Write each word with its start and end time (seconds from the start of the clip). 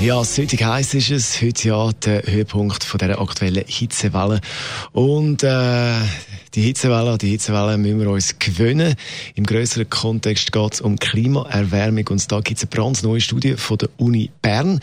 ja, 0.00 0.22
südig 0.22 0.64
heiß 0.64 0.94
ist 0.94 1.10
es. 1.10 1.42
Heute 1.42 1.68
ja 1.68 1.90
der 1.92 2.22
Höhepunkt 2.24 2.84
von 2.84 2.98
der 2.98 3.20
aktuellen 3.20 3.64
Hitzewelle. 3.66 4.40
Und 4.92 5.42
äh, 5.42 5.94
die 6.54 6.62
Hitzewelle, 6.62 7.18
die 7.18 7.30
Hitzewelle 7.30 7.76
müssen 7.78 8.00
wir 8.00 8.10
uns 8.10 8.38
gewöhnen. 8.38 8.94
Im 9.34 9.44
größeren 9.44 9.90
Kontext 9.90 10.52
geht 10.52 10.74
es 10.74 10.80
um 10.80 10.98
Klimaerwärmung. 10.98 12.06
Und 12.08 12.30
da 12.30 12.40
gibt 12.40 12.58
es 12.58 12.64
eine 12.64 12.70
brandneue 12.70 13.20
Studie 13.20 13.54
von 13.56 13.78
der 13.78 13.88
Uni 13.96 14.30
Bern. 14.40 14.80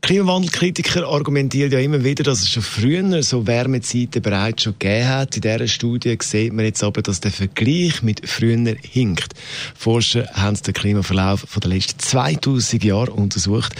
Klimawandelkritiker 0.00 1.06
argumentieren 1.06 1.72
ja 1.72 1.78
immer 1.78 2.02
wieder, 2.02 2.24
dass 2.24 2.42
es 2.42 2.50
schon 2.50 2.62
früher 2.62 3.22
so 3.22 3.46
Wärmezeiten 3.46 4.22
bereits 4.22 4.64
schon 4.64 4.74
gegeben 4.78 5.08
hat. 5.08 5.36
In 5.36 5.42
dieser 5.42 5.68
Studie 5.68 6.16
sieht 6.20 6.52
man 6.52 6.64
jetzt 6.64 6.82
aber, 6.82 7.02
dass 7.02 7.20
der 7.20 7.30
Vergleich 7.30 8.02
mit 8.02 8.28
früher 8.28 8.76
hinkt. 8.82 9.34
Forscher 9.76 10.28
haben 10.34 10.56
den 10.60 10.74
Klimaverlauf 10.74 11.44
von 11.48 11.60
den 11.60 11.72
letzten 11.72 11.98
2000 11.98 12.82
Jahren 12.84 13.10
untersucht. 13.10 13.74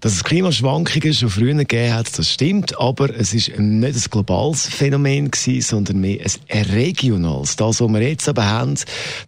Dass 0.00 0.14
es 0.14 0.24
Klimaschwankungen 0.24 1.12
schon 1.12 1.28
früher 1.28 1.54
gegeben 1.54 1.92
hat, 1.92 2.18
das 2.18 2.32
stimmt, 2.32 2.80
aber 2.80 3.10
es 3.10 3.34
ist 3.34 3.58
nicht 3.58 3.96
ein 3.96 4.10
globales 4.10 4.66
Phänomen 4.66 5.30
gewesen, 5.30 5.60
sondern 5.60 6.00
mehr 6.00 6.24
ein 6.48 6.62
regionales. 6.72 7.56
Das, 7.56 7.82
was 7.82 7.92
wir 7.92 8.00
jetzt 8.00 8.26
aber 8.26 8.48
haben, 8.48 8.76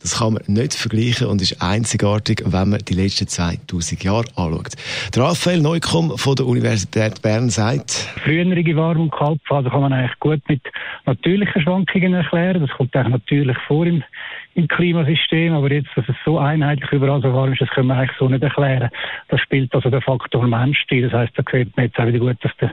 das 0.01 0.19
kann 0.19 0.33
man 0.33 0.43
nicht 0.47 0.73
vergleichen 0.73 1.27
und 1.27 1.43
ist 1.43 1.61
einzigartig, 1.61 2.43
wenn 2.47 2.71
man 2.71 2.81
die 2.89 2.95
letzten 2.95 3.29
2000 3.29 4.03
Jahre 4.03 4.25
anschaut. 4.35 4.73
Der 5.15 5.25
Raphael 5.25 5.61
Neukomm 5.61 6.17
von 6.17 6.37
der 6.37 6.47
Universität 6.47 7.20
Bern 7.20 7.51
sagt, 7.51 7.91
Frühere 8.25 8.75
Warm- 8.75 9.01
und 9.01 9.11
kann 9.11 9.39
man 9.81 9.92
eigentlich 9.92 10.19
gut 10.20 10.41
mit 10.48 10.62
natürlichen 11.06 11.62
Schwankungen 11.62 12.14
erklären. 12.14 12.61
Das 12.61 12.70
kommt 12.70 12.95
eigentlich 12.97 13.12
natürlich 13.12 13.58
vor 13.67 13.86
im 13.86 14.03
im 14.55 14.69
Klimasystem, 14.69 15.55
aber 15.55 15.72
jetzt, 15.72 15.89
dass 15.97 16.08
es 16.08 16.17
so 16.25 16.39
einheitlich 16.39 16.91
überall 16.92 17.22
so 17.22 17.33
warm 17.33 17.53
ist, 17.53 17.61
das 17.61 17.70
können 17.70 17.89
wir 17.89 17.97
eigentlich 17.97 18.17
so 18.19 18.28
nicht 18.28 18.42
erklären. 18.42 18.91
Das 19.28 19.41
spielt 19.41 19.75
also 19.75 19.89
der 19.89 20.03
Faktor 20.03 20.47
Mensch 20.47 20.84
rein. 20.91 21.03
Das 21.03 21.12
heißt, 21.12 21.33
da 21.36 21.42
sieht 21.50 21.77
man 21.77 21.86
jetzt 21.86 21.98
auch 21.98 22.06
wieder 22.06 22.19
gut, 22.19 22.36
dass 22.42 22.53
der 22.61 22.73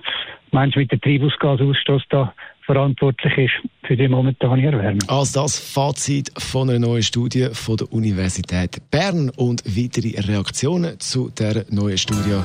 Mensch 0.52 0.76
mit 0.76 0.92
dem 0.92 1.00
Treibhausgasausstoß 1.00 2.04
da 2.10 2.34
verantwortlich 2.66 3.38
ist 3.38 3.54
für 3.84 3.96
die 3.96 4.08
momentane 4.08 4.66
Erwärmung. 4.66 5.00
Also 5.08 5.42
das 5.42 5.58
Fazit 5.58 6.32
von 6.38 6.70
einer 6.70 6.80
neuen 6.80 7.02
Studie 7.02 7.48
von 7.54 7.78
der 7.78 7.92
Universität 7.92 8.78
Bern 8.92 9.32
und 9.38 9.64
weitere 9.66 10.20
Reaktionen 10.20 11.00
zu 11.00 11.30
der 11.30 11.66
neuen 11.70 11.98
Studie 11.98 12.42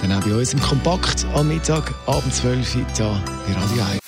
dann 0.00 0.12
auch 0.12 0.24
bei 0.24 0.34
uns 0.34 0.54
im 0.54 0.60
Kompakt 0.60 1.26
am 1.34 1.48
Mittag, 1.48 1.92
abend 2.06 2.32
12 2.32 2.76
Uhr, 2.76 2.84
hier 2.84 2.84
bei 2.94 3.60
Radio 3.60 3.82
1. 3.82 4.07